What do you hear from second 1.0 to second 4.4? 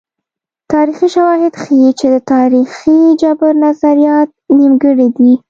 شواهد ښيي چې د تاریخي جبر نظریات